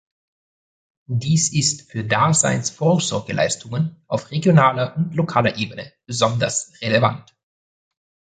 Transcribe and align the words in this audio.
Dies 1.11 1.53
ist 1.53 1.91
für 1.91 2.03
Daseinsvorsorgeleistungen 2.03 4.03
auf 4.07 4.31
regionaler 4.31 4.97
und 4.97 5.13
lokaler 5.13 5.57
Ebene 5.57 5.93
besonders 6.07 6.71
relevant. 6.81 7.35